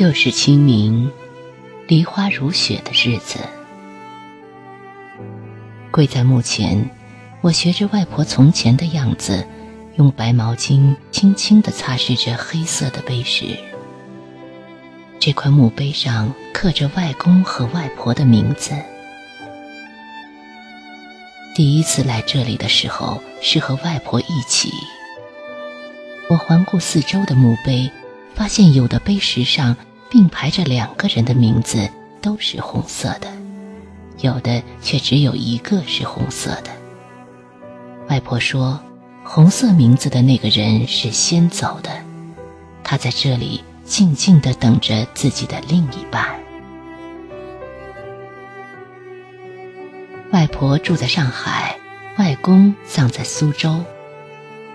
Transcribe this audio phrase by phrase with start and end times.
[0.00, 1.12] 又是清明，
[1.86, 3.38] 梨花如雪的日子。
[5.90, 6.90] 跪在墓前，
[7.42, 9.46] 我学着外婆从前的样子，
[9.96, 13.44] 用白毛巾轻轻地擦拭着黑色的碑石。
[15.18, 18.72] 这块墓碑上刻着外公和外婆的名字。
[21.54, 24.70] 第一次来这里的时候，是和外婆一起。
[26.30, 27.90] 我环顾四周的墓碑，
[28.34, 29.76] 发现有的碑石上
[30.10, 31.88] 并排着两个人的名字，
[32.20, 33.28] 都是红色的；
[34.20, 36.70] 有的却只有一个是红色的。
[38.08, 38.80] 外婆说，
[39.24, 41.90] 红色名字的那个人是先走的，
[42.82, 46.26] 他在这里静静地等着自己的另一半。
[50.32, 51.78] 外婆住在上海，
[52.18, 53.78] 外公葬在苏州。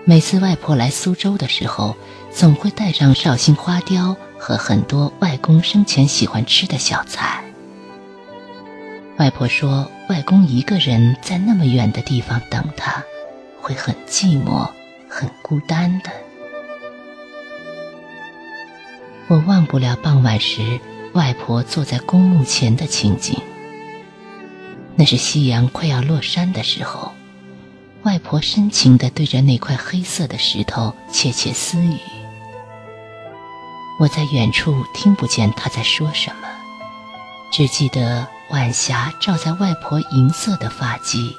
[0.04, 1.96] 每次外婆来苏州的时候，
[2.30, 7.42] 总会带上绍兴花雕和很多外公生前喜欢吃的小菜。
[9.16, 13.02] 外婆说，外公一个人在那么远的地方等她，
[13.60, 14.70] 会很寂寞、
[15.08, 16.10] 很孤单的。
[19.26, 20.78] 我忘不了傍晚时，
[21.14, 23.40] 外婆坐在公墓前的情景。
[24.94, 27.12] 那是夕阳快要落山的时候。
[28.04, 31.98] 外婆深情地对着那块黑色的石头窃窃私语，
[33.98, 36.48] 我在远处听不见他在说什么，
[37.50, 41.34] 只记得晚霞照在外婆银色的发髻，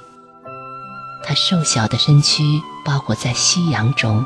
[1.23, 2.43] 她瘦小的身躯
[2.83, 4.25] 包裹在夕阳中，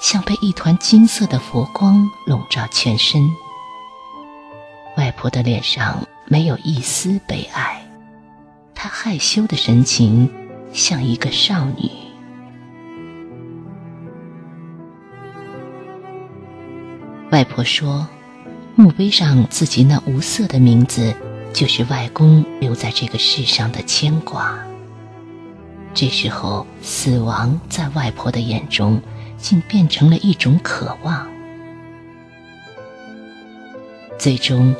[0.00, 3.30] 像被一团金色的佛光笼罩全身。
[4.96, 7.86] 外婆的脸上没有一丝悲哀，
[8.74, 10.30] 她害羞的神情。
[10.70, 11.90] 像一个少女。
[17.30, 18.08] 外婆说，
[18.74, 21.14] 墓碑上自己那无色的名字，
[21.52, 24.58] 就是外公留在这个世上的牵挂。
[25.92, 29.02] 这时候，死亡在外婆的眼中，
[29.36, 31.28] 竟变成了一种渴望。
[34.18, 34.74] 最终，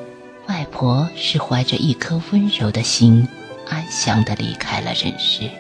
[0.47, 3.29] 外婆是怀着一颗温柔的心，
[3.69, 5.51] 安详的离开了人世。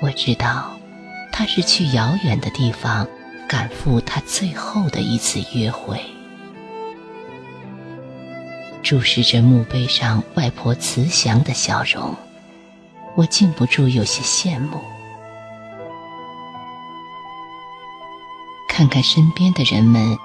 [0.00, 0.74] 我知道，
[1.30, 3.06] 他是去遥远的地方，
[3.46, 6.04] 赶赴他最后的一次约会。
[8.82, 12.12] 注视着墓碑上外婆慈祥的笑容，
[13.14, 14.82] 我禁不住有些羡慕。
[18.68, 20.18] 看看身边的人们，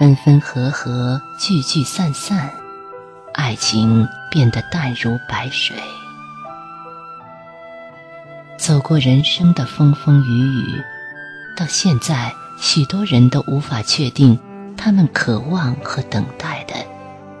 [0.00, 2.50] 分分合合，聚聚散散，
[3.34, 5.76] 爱情变得淡如白水。
[8.58, 10.82] 走过人生的风风雨雨，
[11.56, 14.38] 到现在，许多人都无法确定，
[14.76, 16.74] 他们渴望和等待的，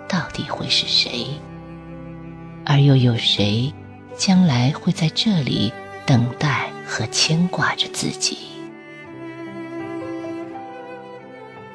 [0.08, 1.26] 到底会是谁？
[2.64, 3.70] 而又有谁，
[4.16, 5.70] 将来会在这里
[6.06, 8.38] 等待和牵挂着自己？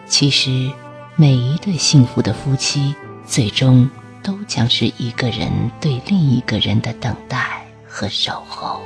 [0.08, 0.72] 其实，
[1.16, 2.96] 每一对幸福的夫妻，
[3.28, 3.88] 最终
[4.24, 8.82] 都将是一个人对另一个人的等待和守候。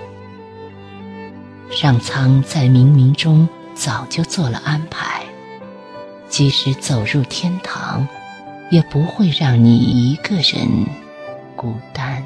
[1.72, 3.48] 上苍在冥冥中
[3.80, 5.24] 早就做了安排，
[6.28, 8.06] 即使走入天堂，
[8.70, 10.86] 也不会让你一个人
[11.56, 12.22] 孤单。